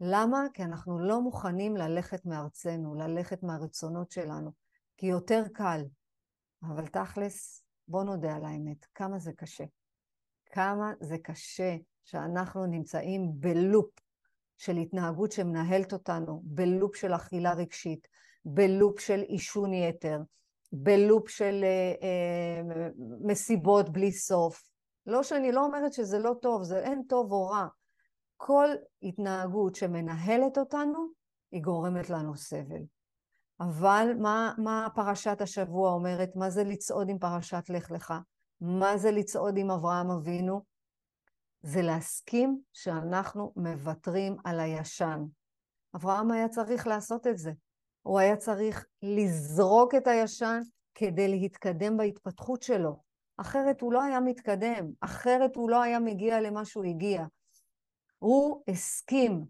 למה? 0.00 0.42
כי 0.54 0.62
אנחנו 0.62 0.98
לא 0.98 1.20
מוכנים 1.20 1.76
ללכת 1.76 2.26
מארצנו, 2.26 2.94
ללכת 2.94 3.42
מהרצונות 3.42 4.10
שלנו, 4.10 4.50
כי 4.96 5.06
יותר 5.06 5.42
קל. 5.54 5.82
אבל 6.62 6.86
תכלס, 6.86 7.64
בוא 7.88 8.04
נודה 8.04 8.36
על 8.36 8.44
האמת, 8.44 8.86
כמה 8.94 9.18
זה 9.18 9.32
קשה. 9.32 9.64
כמה 10.46 10.92
זה 11.00 11.18
קשה 11.18 11.76
שאנחנו 12.04 12.66
נמצאים 12.66 13.30
בלופ 13.34 13.90
של 14.56 14.76
התנהגות 14.76 15.32
שמנהלת 15.32 15.92
אותנו, 15.92 16.40
בלופ 16.44 16.96
של 16.96 17.14
אכילה 17.14 17.54
רגשית, 17.54 18.08
בלופ 18.44 19.00
של 19.00 19.20
עישון 19.20 19.74
יתר, 19.74 20.20
בלופ 20.72 21.28
של 21.28 21.64
אה, 21.64 21.94
אה, 22.02 22.88
מסיבות 23.20 23.90
בלי 23.90 24.12
סוף. 24.12 24.62
לא 25.06 25.22
שאני 25.22 25.52
לא 25.52 25.64
אומרת 25.64 25.92
שזה 25.92 26.18
לא 26.18 26.34
טוב, 26.42 26.62
זה 26.62 26.78
אין 26.78 27.02
טוב 27.08 27.32
או 27.32 27.46
רע. 27.46 27.66
כל 28.36 28.68
התנהגות 29.02 29.74
שמנהלת 29.74 30.58
אותנו, 30.58 31.06
היא 31.52 31.62
גורמת 31.62 32.10
לנו 32.10 32.36
סבל. 32.36 32.82
אבל 33.62 34.08
מה, 34.18 34.52
מה 34.58 34.88
פרשת 34.94 35.40
השבוע 35.40 35.92
אומרת? 35.92 36.36
מה 36.36 36.50
זה 36.50 36.64
לצעוד 36.64 37.08
עם 37.08 37.18
פרשת 37.18 37.64
לך 37.68 37.90
לך? 37.90 38.14
מה 38.60 38.96
זה 38.96 39.10
לצעוד 39.10 39.56
עם 39.56 39.70
אברהם 39.70 40.10
אבינו? 40.10 40.62
זה 41.62 41.82
להסכים 41.82 42.60
שאנחנו 42.72 43.52
מוותרים 43.56 44.36
על 44.44 44.60
הישן. 44.60 45.24
אברהם 45.96 46.30
היה 46.30 46.48
צריך 46.48 46.86
לעשות 46.86 47.26
את 47.26 47.38
זה. 47.38 47.52
הוא 48.02 48.18
היה 48.18 48.36
צריך 48.36 48.86
לזרוק 49.02 49.94
את 49.94 50.06
הישן 50.06 50.60
כדי 50.94 51.28
להתקדם 51.28 51.96
בהתפתחות 51.96 52.62
שלו. 52.62 53.02
אחרת 53.36 53.80
הוא 53.80 53.92
לא 53.92 54.02
היה 54.02 54.20
מתקדם, 54.20 54.90
אחרת 55.00 55.56
הוא 55.56 55.70
לא 55.70 55.82
היה 55.82 55.98
מגיע 55.98 56.40
למה 56.40 56.64
שהוא 56.64 56.84
הגיע. 56.84 57.24
הוא 58.18 58.62
הסכים 58.68 59.44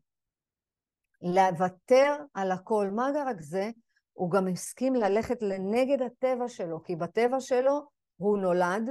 לוותר 1.22 2.16
על 2.34 2.52
הכל. 2.52 2.90
מה 2.92 3.10
רק 3.26 3.40
זה? 3.40 3.70
הוא 4.12 4.30
גם 4.30 4.48
הסכים 4.48 4.94
ללכת 4.94 5.42
לנגד 5.42 6.02
הטבע 6.02 6.48
שלו, 6.48 6.82
כי 6.82 6.96
בטבע 6.96 7.40
שלו 7.40 7.80
הוא 8.16 8.38
נולד 8.38 8.90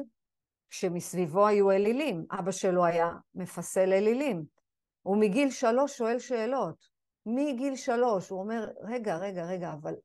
כשמסביבו 0.69 1.47
היו 1.47 1.71
אלילים. 1.71 2.25
אבא 2.31 2.51
שלו 2.51 2.85
היה 2.85 3.11
מפסל 3.35 3.93
אלילים. 3.93 4.45
הוא 5.01 5.17
מגיל 5.17 5.49
שלוש 5.49 5.97
שואל 5.97 6.19
שאלות. 6.19 6.75
מגיל 7.25 7.75
שלוש 7.75 8.29
הוא 8.29 8.39
אומר, 8.39 8.69
רגע, 8.81 9.17
רגע, 9.17 9.45
רגע, 9.45 9.73
אבל 9.73 9.95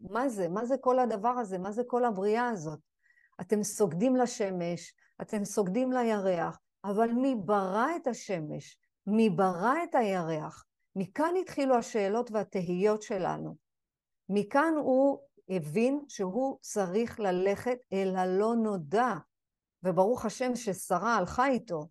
מה 0.00 0.28
זה? 0.28 0.48
מה 0.48 0.64
זה 0.64 0.76
כל 0.80 0.98
הדבר 0.98 1.28
הזה? 1.28 1.58
מה 1.58 1.72
זה 1.72 1.82
כל 1.86 2.04
הבריאה 2.04 2.48
הזאת? 2.48 2.78
אתם 3.40 3.62
סוגדים 3.62 4.16
לשמש, 4.16 4.94
אתם 5.22 5.44
סוגדים 5.44 5.92
לירח, 5.92 6.58
אבל 6.84 7.12
מי 7.12 7.34
ברא 7.44 7.86
את 7.96 8.06
השמש? 8.06 8.78
מי 9.06 9.30
ברא 9.30 9.74
את 9.84 9.94
הירח? 9.94 10.64
מכאן 10.96 11.34
התחילו 11.40 11.76
השאלות 11.76 12.30
והתהיות 12.30 13.02
שלנו. 13.02 13.61
מכאן 14.28 14.74
הוא 14.76 15.18
הבין 15.48 16.04
שהוא 16.08 16.58
צריך 16.60 17.20
ללכת 17.20 17.78
אל 17.92 18.16
הלא 18.16 18.54
נודע, 18.54 19.14
וברוך 19.82 20.24
השם 20.24 20.56
ששרה 20.56 21.16
הלכה 21.16 21.46
איתו. 21.46 21.88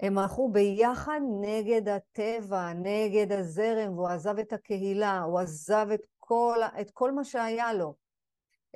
הם 0.00 0.18
הלכו 0.18 0.52
ביחד 0.52 1.20
נגד 1.40 1.88
הטבע, 1.88 2.72
נגד 2.72 3.32
הזרם, 3.32 3.98
והוא 3.98 4.08
עזב 4.08 4.38
את 4.38 4.52
הקהילה, 4.52 5.20
הוא 5.20 5.40
עזב 5.40 5.86
את 5.94 6.00
כל, 6.18 6.58
את 6.80 6.90
כל 6.90 7.12
מה 7.12 7.24
שהיה 7.24 7.72
לו, 7.72 7.94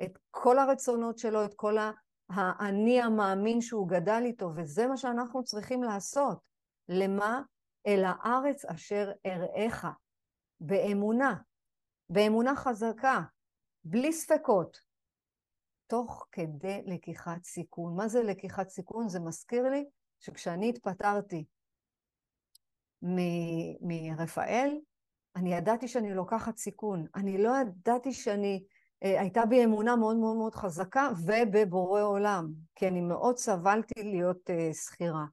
את 0.03 0.17
כל 0.31 0.59
הרצונות 0.59 1.17
שלו, 1.17 1.45
את 1.45 1.53
כל 1.53 1.77
האני 2.29 3.01
המאמין 3.01 3.61
שהוא 3.61 3.89
גדל 3.89 4.21
איתו, 4.25 4.51
וזה 4.55 4.87
מה 4.87 4.97
שאנחנו 4.97 5.43
צריכים 5.43 5.83
לעשות. 5.83 6.37
למה? 6.89 7.41
אל 7.87 8.03
הארץ 8.05 8.65
אשר 8.65 9.11
אראך, 9.25 9.87
באמונה, 10.59 11.35
באמונה 12.09 12.55
חזקה, 12.55 13.21
בלי 13.83 14.13
ספקות, 14.13 14.79
תוך 15.87 16.27
כדי 16.31 16.81
לקיחת 16.85 17.43
סיכון. 17.43 17.95
מה 17.95 18.07
זה 18.07 18.23
לקיחת 18.23 18.69
סיכון? 18.69 19.09
זה 19.09 19.19
מזכיר 19.19 19.63
לי 19.63 19.85
שכשאני 20.19 20.69
התפטרתי 20.69 21.45
מרפאל, 23.81 24.77
אני 25.35 25.53
ידעתי 25.53 25.87
שאני 25.87 26.13
לוקחת 26.13 26.57
סיכון. 26.57 27.05
אני 27.15 27.37
לא 27.37 27.51
ידעתי 27.61 28.13
שאני, 28.13 28.63
אה, 29.03 29.21
הייתה 29.21 29.45
בי 29.45 29.63
אמונה 29.63 29.95
מאוד 29.95 30.17
מאוד 30.17 30.37
מאוד 30.37 30.55
חזקה 30.55 31.09
ובבורא 31.25 32.01
עולם, 32.01 32.47
כי 32.75 32.87
אני 32.87 33.01
מאוד 33.01 33.37
סבלתי 33.37 34.03
להיות 34.03 34.49
אה, 34.49 34.73
שכירה. 34.73 35.25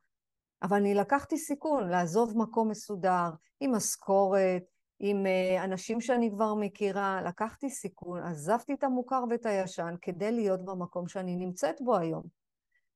אבל 0.63 0.77
אני 0.77 0.95
לקחתי 0.95 1.39
סיכון 1.39 1.89
לעזוב 1.89 2.39
מקום 2.39 2.71
מסודר, 2.71 3.31
עם 3.61 3.75
משכורת, 3.75 4.63
עם 4.99 5.27
אה, 5.27 5.65
אנשים 5.65 6.01
שאני 6.01 6.31
כבר 6.31 6.55
מכירה, 6.55 7.23
לקחתי 7.23 7.71
סיכון, 7.71 8.23
עזבתי 8.23 8.75
את 8.75 8.85
המוכר 8.85 9.25
ואת 9.31 9.47
הישן 9.47 9.95
כדי 10.03 10.33
להיות 10.33 10.65
במקום 10.65 11.09
שאני 11.09 11.37
נמצאת 11.37 11.77
בו 11.81 11.97
היום. 11.97 12.23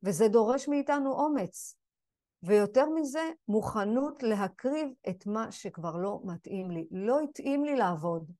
וזה 0.02 0.28
דורש 0.28 0.68
מאיתנו 0.68 1.12
אומץ. 1.12 1.74
ויותר 2.42 2.88
מזה, 2.88 3.30
מוכנות 3.48 4.22
להקריב 4.22 4.88
את 5.08 5.26
מה 5.26 5.52
שכבר 5.52 5.96
לא 5.96 6.20
מתאים 6.24 6.70
לי. 6.70 6.86
לא 6.90 7.20
התאים 7.20 7.64
לי 7.64 7.76
לעבוד 7.76 8.30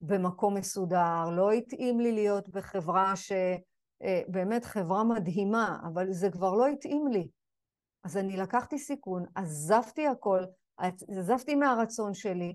במקום 0.00 0.54
מסודר, 0.54 1.30
לא 1.30 1.52
התאים 1.52 2.00
לי 2.00 2.12
להיות 2.12 2.48
בחברה 2.48 3.16
ש... 3.16 3.32
אה, 4.02 4.22
באמת 4.28 4.64
חברה 4.64 5.04
מדהימה, 5.04 5.78
אבל 5.92 6.12
זה 6.12 6.30
כבר 6.30 6.54
לא 6.54 6.66
התאים 6.66 7.06
לי. 7.08 7.28
אז 8.04 8.16
אני 8.16 8.36
לקחתי 8.36 8.78
סיכון, 8.78 9.24
עזבתי 9.34 10.06
הכל, 10.06 10.44
עזבתי 11.18 11.54
מהרצון 11.54 12.14
שלי, 12.14 12.54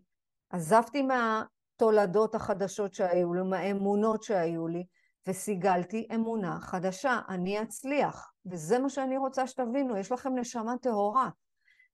עזבתי 0.51 1.01
מהתולדות 1.01 2.35
החדשות 2.35 2.93
שהיו 2.93 3.33
לי, 3.33 3.41
מהאמונות 3.41 4.23
שהיו 4.23 4.67
לי, 4.67 4.85
וסיגלתי 5.27 6.07
אמונה 6.15 6.59
חדשה, 6.59 7.19
אני 7.29 7.61
אצליח. 7.61 8.31
וזה 8.45 8.79
מה 8.79 8.89
שאני 8.89 9.17
רוצה 9.17 9.47
שתבינו, 9.47 9.97
יש 9.97 10.11
לכם 10.11 10.35
נשמה 10.35 10.77
טהורה. 10.81 11.29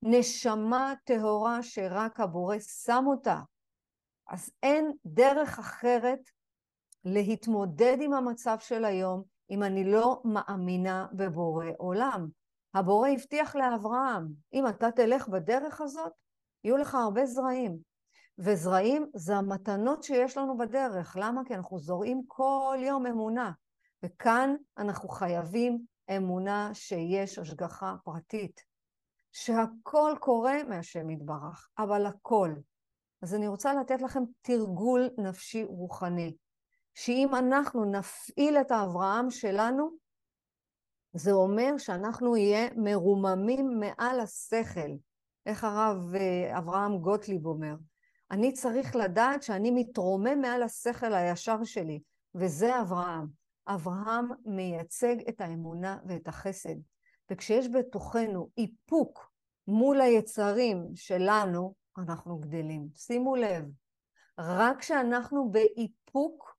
נשמה 0.02 0.94
טהורה 1.04 1.64
שרק 1.64 2.20
הבורא 2.20 2.56
שם 2.60 3.04
אותה. 3.08 3.40
אז 4.30 4.52
אין 4.64 4.92
דרך 5.06 5.60
אחרת 5.60 6.20
להתמודד 7.06 7.98
עם 8.02 8.14
המצב 8.14 8.58
של 8.60 8.86
היום 8.86 9.24
אם 9.50 9.64
אני 9.64 9.92
לא 9.92 10.22
מאמינה 10.26 11.08
בבורא 11.14 11.66
עולם. 11.78 12.28
הבורא 12.74 13.10
הבטיח 13.10 13.56
לאברהם, 13.56 14.28
אם 14.54 14.68
אתה 14.68 14.92
תלך 14.92 15.28
בדרך 15.28 15.82
הזאת, 15.82 16.12
יהיו 16.64 16.78
לך 16.78 16.96
הרבה 16.96 17.26
זרעים. 17.26 17.78
וזרעים 18.39 19.12
זה 19.15 19.36
המתנות 19.36 20.03
שיש 20.03 20.38
לנו 20.38 20.58
בדרך. 20.58 21.17
למה? 21.20 21.41
כי 21.46 21.56
אנחנו 21.56 21.79
זורעים 21.79 22.22
כל 22.27 22.77
יום 22.82 23.06
אמונה. 23.06 23.51
וכאן 24.03 24.56
אנחנו 24.77 25.10
חייבים 25.10 25.86
אמונה 26.17 26.70
שיש 26.74 27.39
השגחה 27.39 27.96
פרטית. 28.03 28.62
שהכל 29.32 30.13
קורה 30.20 30.63
מהשם 30.63 31.10
יתברך, 31.10 31.70
אבל 31.77 32.06
הכל. 32.06 32.53
אז 33.22 33.36
אני 33.36 33.48
רוצה 33.48 33.74
לתת 33.74 34.01
לכם 34.01 34.24
תרגול 34.41 35.10
נפשי 35.17 35.63
רוחני. 35.63 36.36
שאם 36.96 37.36
אנחנו 37.36 37.86
נפעיל 37.86 38.58
את 38.58 38.72
האברהם 38.72 39.29
שלנו, 39.29 39.89
זה 41.13 41.32
אומר 41.32 41.77
שאנחנו 41.77 42.34
נהיה 42.34 42.70
מרוממים 42.75 43.79
מעל 43.79 44.20
השכל. 44.20 44.92
איך 45.46 45.64
הרב 45.64 46.16
אה, 46.16 46.57
אברהם 46.57 46.98
גוטליב 46.98 47.46
אומר? 47.46 47.75
אני 48.31 48.53
צריך 48.53 48.96
לדעת 48.96 49.44
שאני 49.44 49.72
מתרומם 49.72 50.42
מעל 50.42 50.63
השכל 50.63 51.13
הישר 51.13 51.63
שלי, 51.63 52.00
וזה 52.35 52.81
אברהם. 52.81 53.27
אברהם 53.68 54.29
מייצג 54.46 55.16
את 55.29 55.42
האמונה 55.42 55.98
ואת 56.07 56.27
החסד. 56.27 56.75
וכשיש 57.31 57.70
בתוכנו 57.70 58.50
איפוק 58.57 59.31
מול 59.68 60.01
היצרים 60.01 60.87
שלנו, 60.96 61.74
אנחנו 61.98 62.37
גדלים. 62.37 62.87
שימו 62.96 63.35
לב, 63.35 63.66
רק 64.40 64.79
כשאנחנו 64.79 65.51
באיפוק, 65.51 66.57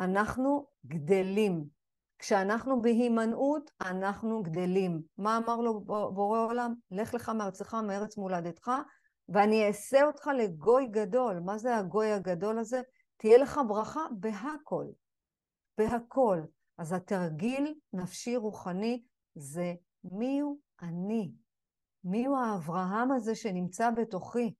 אנחנו 0.00 0.66
גדלים. 0.86 1.64
כשאנחנו 2.18 2.82
בהימנעות, 2.82 3.70
אנחנו 3.80 4.42
גדלים. 4.42 5.02
מה 5.18 5.36
אמר 5.36 5.56
לו 5.56 5.80
בורא 6.14 6.38
עולם? 6.38 6.74
לך 6.90 7.14
לך 7.14 7.28
מארצך, 7.28 7.74
מארץ 7.74 8.16
מולדתך, 8.16 8.70
ואני 9.28 9.66
אעשה 9.66 10.04
אותך 10.04 10.30
לגוי 10.38 10.86
גדול. 10.86 11.40
מה 11.40 11.58
זה 11.58 11.76
הגוי 11.76 12.12
הגדול 12.12 12.58
הזה? 12.58 12.80
תהיה 13.16 13.38
לך 13.38 13.60
ברכה 13.68 14.00
בהכל. 14.18 14.86
בהכל. 15.78 16.40
אז 16.78 16.92
התרגיל 16.92 17.74
נפשי 17.92 18.36
רוחני 18.36 19.02
זה 19.34 19.74
מי 20.04 20.40
הוא 20.40 20.58
אני? 20.82 21.32
מי 22.04 22.26
הוא 22.26 22.38
האברהם 22.38 23.12
הזה 23.12 23.34
שנמצא 23.34 23.90
בתוכי? 23.90 24.54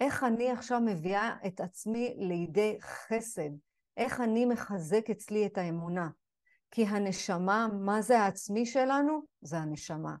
איך 0.00 0.24
אני 0.24 0.50
עכשיו 0.50 0.80
מביאה 0.80 1.36
את 1.46 1.60
עצמי 1.60 2.14
לידי 2.18 2.78
חסד? 2.80 3.50
איך 3.96 4.20
אני 4.20 4.44
מחזק 4.44 5.10
אצלי 5.10 5.46
את 5.46 5.58
האמונה? 5.58 6.08
כי 6.70 6.86
הנשמה, 6.86 7.68
מה 7.80 8.02
זה 8.02 8.20
העצמי 8.20 8.66
שלנו? 8.66 9.20
זה 9.40 9.58
הנשמה. 9.58 10.14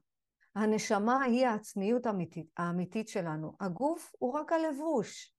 הנשמה 0.56 1.22
היא 1.22 1.46
העצמיות 1.46 2.06
האמיתית, 2.06 2.46
האמיתית 2.56 3.08
שלנו. 3.08 3.52
הגוף 3.60 4.12
הוא 4.18 4.32
רק 4.32 4.52
הלבוש, 4.52 5.34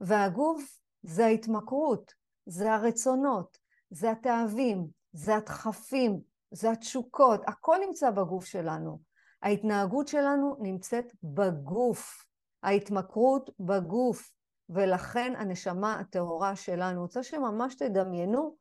והגוף 0.00 0.80
זה 1.02 1.26
ההתמכרות, 1.26 2.14
זה 2.46 2.72
הרצונות, 2.72 3.58
זה 3.90 4.10
התאווים, 4.10 4.86
זה 5.12 5.36
הדחפים, 5.36 6.20
זה 6.50 6.70
התשוקות, 6.70 7.40
הכל 7.46 7.76
נמצא 7.86 8.10
בגוף 8.10 8.44
שלנו. 8.44 9.00
ההתנהגות 9.42 10.08
שלנו 10.08 10.56
נמצאת 10.60 11.12
בגוף, 11.22 12.24
ההתמכרות 12.62 13.50
בגוף, 13.60 14.30
ולכן 14.70 15.32
הנשמה 15.36 16.00
הטהורה 16.00 16.56
שלנו. 16.56 17.02
רוצה 17.02 17.22
שממש 17.22 17.74
תדמיינו 17.74 18.56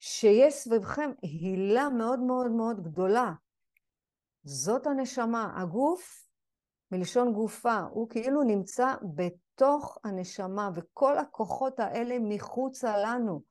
שיש 0.00 0.54
סביבכם 0.54 1.10
הילה 1.22 1.88
מאוד 1.88 2.20
מאוד 2.20 2.50
מאוד 2.50 2.82
גדולה 2.82 3.32
זאת 4.44 4.86
הנשמה. 4.86 5.52
הגוף, 5.56 6.28
מלשון 6.92 7.32
גופה, 7.32 7.80
הוא 7.90 8.08
כאילו 8.08 8.42
נמצא 8.42 8.94
בתוך 9.14 9.98
הנשמה, 10.04 10.70
וכל 10.74 11.18
הכוחות 11.18 11.80
האלה 11.80 12.16
מחוצה 12.20 12.96
לנו. 12.96 13.42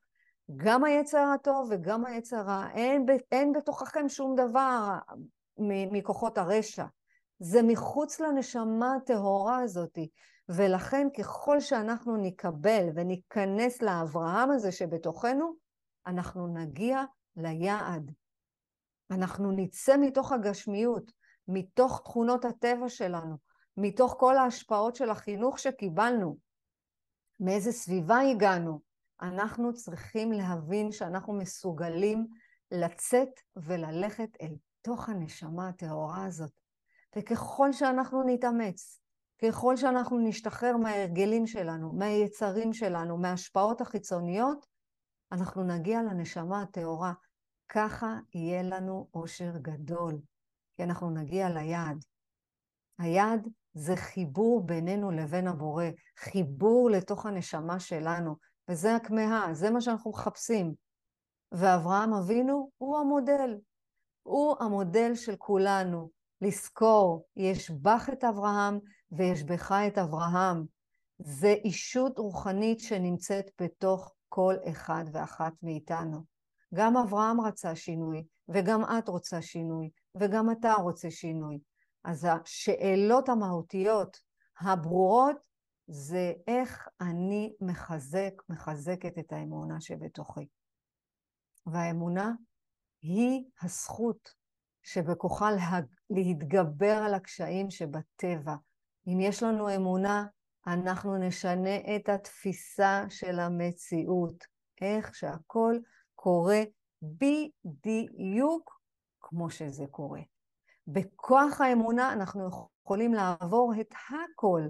גם 0.56 0.84
היצר 0.84 1.26
הטוב 1.34 1.68
וגם 1.70 2.06
היצר 2.06 2.40
רע. 2.40 2.66
אין, 2.74 3.06
אין 3.32 3.52
בתוככם 3.52 4.08
שום 4.08 4.34
דבר 4.36 4.98
מכוחות 5.92 6.38
הרשע. 6.38 6.84
זה 7.38 7.62
מחוץ 7.62 8.20
לנשמה 8.20 8.94
הטהורה 8.94 9.58
הזאת. 9.62 9.98
ולכן 10.48 11.08
ככל 11.18 11.60
שאנחנו 11.60 12.16
נקבל 12.16 12.88
וניכנס 12.94 13.82
לאברהם 13.82 14.50
הזה 14.50 14.72
שבתוכנו, 14.72 15.52
אנחנו 16.06 16.46
נגיע 16.46 17.02
ליעד. 17.36 18.12
אנחנו 19.10 19.52
נצא 19.52 19.96
מתוך 19.96 20.32
הגשמיות, 20.32 21.12
מתוך 21.48 22.00
תכונות 22.04 22.44
הטבע 22.44 22.88
שלנו, 22.88 23.36
מתוך 23.76 24.16
כל 24.18 24.36
ההשפעות 24.36 24.96
של 24.96 25.10
החינוך 25.10 25.58
שקיבלנו, 25.58 26.36
מאיזה 27.40 27.72
סביבה 27.72 28.20
הגענו. 28.20 28.80
אנחנו 29.22 29.74
צריכים 29.74 30.32
להבין 30.32 30.92
שאנחנו 30.92 31.32
מסוגלים 31.32 32.26
לצאת 32.70 33.40
וללכת 33.56 34.28
אל 34.42 34.54
תוך 34.82 35.08
הנשמה 35.08 35.68
הטהורה 35.68 36.24
הזאת. 36.24 36.60
וככל 37.16 37.72
שאנחנו 37.72 38.22
נתאמץ, 38.26 39.00
ככל 39.42 39.76
שאנחנו 39.76 40.18
נשתחרר 40.18 40.76
מההרגלים 40.76 41.46
שלנו, 41.46 41.92
מהיצרים 41.92 42.72
שלנו, 42.72 43.18
מההשפעות 43.18 43.80
החיצוניות, 43.80 44.66
אנחנו 45.32 45.62
נגיע 45.62 46.02
לנשמה 46.02 46.62
הטהורה. 46.62 47.12
ככה 47.72 48.18
יהיה 48.34 48.62
לנו 48.62 49.08
אושר 49.14 49.50
גדול, 49.62 50.18
כי 50.74 50.82
אנחנו 50.82 51.10
נגיע 51.10 51.48
ליעד. 51.48 52.04
היעד 52.98 53.48
זה 53.74 53.96
חיבור 53.96 54.66
בינינו 54.66 55.10
לבין 55.10 55.48
הבורא, 55.48 55.84
חיבור 56.18 56.90
לתוך 56.90 57.26
הנשמה 57.26 57.80
שלנו, 57.80 58.36
וזה 58.68 58.96
הכמהה, 58.96 59.54
זה 59.54 59.70
מה 59.70 59.80
שאנחנו 59.80 60.10
מחפשים. 60.10 60.74
ואברהם 61.52 62.14
אבינו 62.14 62.70
הוא 62.78 62.98
המודל, 62.98 63.56
הוא 64.22 64.56
המודל 64.60 65.14
של 65.14 65.36
כולנו. 65.36 66.10
לזכור, 66.42 67.26
יש 67.36 67.70
בך 67.70 68.10
את 68.12 68.24
אברהם 68.24 68.78
ויש 69.12 69.42
בך 69.42 69.72
את 69.72 69.98
אברהם. 69.98 70.64
זה 71.18 71.48
אישות 71.48 72.18
רוחנית 72.18 72.80
שנמצאת 72.80 73.50
בתוך 73.60 74.14
כל 74.28 74.54
אחד 74.70 75.04
ואחת 75.12 75.52
מאיתנו. 75.62 76.24
גם 76.74 76.96
אברהם 76.96 77.40
רצה 77.40 77.76
שינוי, 77.76 78.24
וגם 78.48 78.82
את 78.98 79.08
רוצה 79.08 79.42
שינוי, 79.42 79.90
וגם 80.20 80.50
אתה 80.50 80.72
רוצה 80.72 81.10
שינוי. 81.10 81.58
אז 82.04 82.26
השאלות 82.30 83.28
המהותיות 83.28 84.20
הברורות 84.60 85.36
זה 85.86 86.32
איך 86.46 86.88
אני 87.00 87.52
מחזק, 87.60 88.32
מחזקת 88.48 89.18
את 89.18 89.32
האמונה 89.32 89.80
שבתוכי. 89.80 90.48
והאמונה 91.66 92.32
היא 93.02 93.44
הזכות 93.62 94.34
שבכוחה 94.82 95.50
לה... 95.50 95.80
להתגבר 96.10 97.02
על 97.06 97.14
הקשיים 97.14 97.70
שבטבע. 97.70 98.54
אם 99.06 99.20
יש 99.20 99.42
לנו 99.42 99.74
אמונה, 99.76 100.26
אנחנו 100.66 101.16
נשנה 101.16 101.76
את 101.96 102.08
התפיסה 102.08 103.04
של 103.08 103.40
המציאות, 103.40 104.44
איך 104.80 105.14
שהכל 105.14 105.78
קורה 106.22 106.60
בדיוק 107.02 108.80
כמו 109.20 109.50
שזה 109.50 109.84
קורה. 109.90 110.20
בכוח 110.86 111.60
האמונה 111.60 112.12
אנחנו 112.12 112.48
יכולים 112.48 113.14
לעבור 113.14 113.72
את 113.80 113.94
הכל 113.94 114.62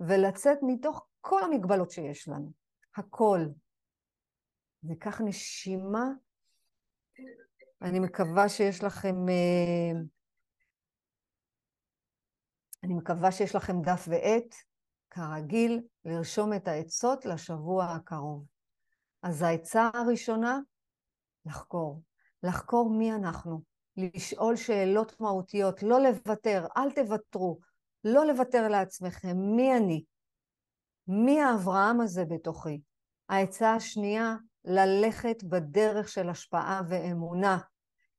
ולצאת 0.00 0.58
מתוך 0.62 1.06
כל 1.20 1.42
המגבלות 1.44 1.90
שיש 1.90 2.28
לנו. 2.28 2.52
הכל. 2.96 3.38
ניקח 4.82 5.20
נשימה. 5.20 6.04
אני 7.82 8.00
מקווה 8.00 8.48
שיש 8.48 8.84
לכם... 8.84 9.28
אה, 9.28 10.00
אני 12.84 12.94
מקווה 12.94 13.32
שיש 13.32 13.54
לכם 13.54 13.82
דף 13.82 14.04
ועט, 14.08 14.54
כרגיל, 15.10 15.82
לרשום 16.04 16.52
את 16.52 16.68
העצות 16.68 17.24
לשבוע 17.24 17.84
הקרוב. 17.84 18.46
אז 19.22 19.42
העצה 19.42 19.90
הראשונה, 19.94 20.58
לחקור. 21.46 22.02
לחקור 22.42 22.90
מי 22.90 23.12
אנחנו. 23.12 23.62
לשאול 23.96 24.56
שאלות 24.56 25.20
מהותיות, 25.20 25.82
לא 25.82 26.00
לוותר, 26.00 26.66
אל 26.76 26.90
תוותרו. 26.90 27.58
לא 28.04 28.26
לוותר 28.26 28.68
לעצמכם, 28.68 29.36
מי 29.36 29.76
אני? 29.76 30.04
מי 31.08 31.40
האברהם 31.40 32.00
הזה 32.00 32.24
בתוכי? 32.24 32.80
העצה 33.28 33.74
השנייה, 33.74 34.36
ללכת 34.64 35.42
בדרך 35.42 36.08
של 36.08 36.28
השפעה 36.28 36.82
ואמונה, 36.88 37.58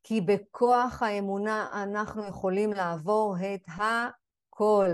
כי 0.04 0.22
בכוח 0.22 1.04
האמונה 1.04 1.84
אנחנו 1.84 2.28
יכולים 2.28 2.74
לעבור 2.74 3.36
את 3.56 3.62
הכל. 3.68 4.90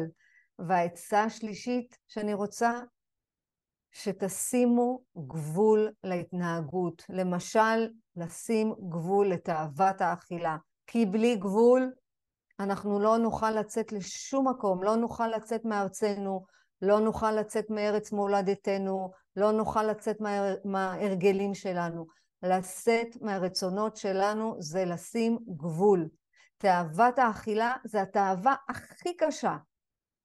והעצה 0.68 1.24
השלישית 1.24 1.98
שאני 2.08 2.34
רוצה, 2.34 2.82
שתשימו 3.92 5.02
גבול 5.28 5.92
להתנהגות. 6.04 7.04
למשל, 7.10 7.88
לשים 8.16 8.74
גבול 8.90 9.28
לתאוות 9.28 10.02
האכילה. 10.02 10.58
כי 10.88 11.06
בלי 11.06 11.36
גבול 11.36 11.92
אנחנו 12.60 13.00
לא 13.00 13.18
נוכל 13.18 13.52
לצאת 13.52 13.92
לשום 13.92 14.48
מקום, 14.48 14.84
לא 14.84 14.96
נוכל 14.96 15.28
לצאת 15.28 15.66
מארצנו, 15.66 16.46
לא 16.82 17.00
נוכל 17.00 17.32
לצאת 17.32 17.70
מארץ 17.70 18.12
מולדתנו, 18.12 19.12
לא 19.36 19.52
נוכל 19.52 19.84
לצאת 19.84 20.22
מה, 20.22 20.54
מההרגלים 20.66 21.54
שלנו. 21.54 22.06
לצאת 22.44 23.08
מהרצונות 23.22 23.98
שלנו 23.98 24.56
זה 24.60 24.86
לשים 24.86 25.38
גבול. 25.58 26.10
תאוות 26.58 27.20
האכילה 27.20 27.76
זה 27.86 28.02
התאווה 28.02 28.56
הכי 28.70 29.18
קשה, 29.18 29.58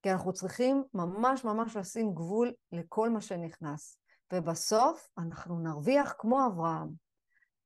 כי 0.03 0.13
אנחנו 0.13 0.33
צריכים 0.33 0.85
ממש 0.95 1.45
ממש 1.45 1.77
לשים 1.77 2.15
גבול 2.15 2.53
לכל 2.73 3.11
מה 3.11 3.21
שנכנס. 3.21 3.99
ובסוף 4.33 5.09
אנחנו 5.19 5.59
נרוויח 5.59 6.15
כמו 6.19 6.47
אברהם. 6.47 6.89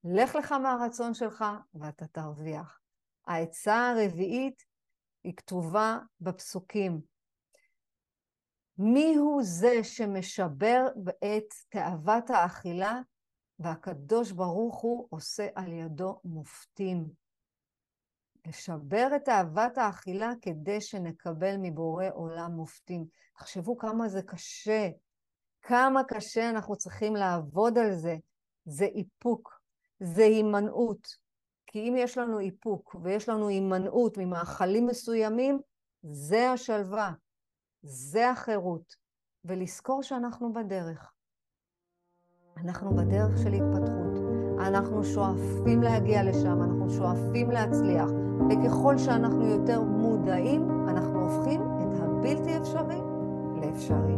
לך 0.04 0.34
לך 0.34 0.52
מהרצון 0.52 1.14
שלך 1.14 1.44
ואתה 1.74 2.06
תרוויח. 2.06 2.80
העצה 3.26 3.90
הרביעית 3.90 4.62
היא 5.24 5.36
כתובה 5.36 5.98
בפסוקים. 6.20 7.00
מי 8.78 9.16
הוא 9.16 9.42
זה 9.42 9.84
שמשבר 9.84 10.86
את 11.24 11.54
תאוות 11.68 12.30
האכילה 12.30 13.00
והקדוש 13.58 14.32
ברוך 14.32 14.80
הוא 14.80 15.06
עושה 15.10 15.48
על 15.54 15.72
ידו 15.72 16.20
מופתים. 16.24 17.19
לשבר 18.46 19.08
את 19.16 19.24
תאוות 19.24 19.78
האכילה 19.78 20.32
כדי 20.42 20.80
שנקבל 20.80 21.56
מבורא 21.58 22.06
עולם 22.14 22.52
מופתים. 22.52 23.04
תחשבו 23.36 23.78
כמה 23.78 24.08
זה 24.08 24.22
קשה, 24.22 24.88
כמה 25.62 26.04
קשה 26.04 26.50
אנחנו 26.50 26.76
צריכים 26.76 27.16
לעבוד 27.16 27.78
על 27.78 27.94
זה. 27.94 28.16
זה 28.64 28.84
איפוק, 28.84 29.60
זה 30.00 30.22
הימנעות. 30.22 31.08
כי 31.66 31.78
אם 31.78 31.94
יש 31.98 32.18
לנו 32.18 32.40
איפוק 32.40 32.96
ויש 33.02 33.28
לנו 33.28 33.48
הימנעות 33.48 34.18
ממאכלים 34.18 34.86
מסוימים, 34.86 35.60
זה 36.02 36.50
השלווה, 36.50 37.12
זה 37.82 38.30
החירות. 38.30 39.00
ולזכור 39.44 40.02
שאנחנו 40.02 40.52
בדרך. 40.52 41.12
אנחנו 42.56 42.90
בדרך 42.96 43.38
של 43.42 43.52
התפתחות. 43.52 44.29
אנחנו 44.66 45.04
שואפים 45.04 45.82
להגיע 45.82 46.22
לשם, 46.22 46.62
אנחנו 46.62 46.90
שואפים 46.90 47.50
להצליח. 47.50 48.10
וככל 48.50 48.98
שאנחנו 48.98 49.46
יותר 49.46 49.82
מודעים, 49.82 50.68
אנחנו 50.88 51.20
הופכים 51.20 51.60
את 51.60 52.00
הבלתי 52.00 52.56
אפשרי 52.56 53.00
לאפשרי. 53.62 54.16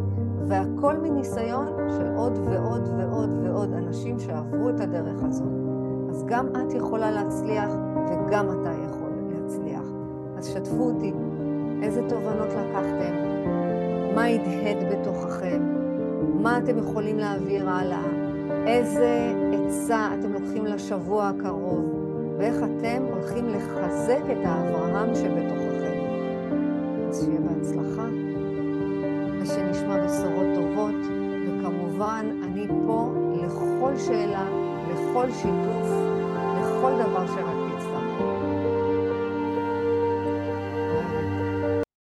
והכל 0.49 0.97
מניסיון 0.97 1.67
של 1.89 2.07
עוד 2.17 2.39
ועוד 2.39 2.89
ועוד 2.99 3.31
ועוד 3.43 3.73
אנשים 3.73 4.19
שעברו 4.19 4.71
את 4.71 4.81
הדרך 4.81 5.23
הזאת. 5.23 5.53
אז 6.11 6.25
גם 6.27 6.47
את 6.49 6.75
יכולה 6.75 7.11
להצליח 7.11 7.71
וגם 8.11 8.47
אתה 8.61 8.71
יכול 8.87 9.11
להצליח. 9.29 9.85
אז 10.37 10.47
שתפו 10.47 10.83
אותי, 10.83 11.13
איזה 11.83 12.09
תובנות 12.09 12.49
לקחתם, 12.49 13.15
מה 14.15 14.25
הדהד 14.25 14.93
בתוככם, 14.93 15.63
מה 16.35 16.59
אתם 16.59 16.79
יכולים 16.79 17.19
להעביר 17.19 17.71
הלאה, 17.71 18.22
איזה 18.67 19.33
עצה 19.53 20.09
אתם 20.21 20.33
לוקחים 20.33 20.67
לשבוע 20.67 21.29
הקרוב, 21.29 21.85
ואיך 22.39 22.57
אתם 22.57 23.03
הולכים 23.03 23.49
לחזק 23.49 24.23
את 24.33 24.45
האברהם 24.45 25.15
שבתוככם. 25.15 25.99
אז 27.09 27.25
שיהיה 27.25 27.41
בהצלחה, 27.41 28.07
ושנשמע 29.41 30.07
בשורות 30.07 30.47
טובות, 30.55 30.95
וכמובן, 31.47 32.27
אני 32.43 32.67
פה 32.87 33.13
לכל 33.43 33.97
שאלה. 33.97 34.73
לכל 34.93 35.27
שיתוף, 35.31 35.89
לכל 36.61 36.93
דבר 37.05 37.27
שרק 37.27 37.62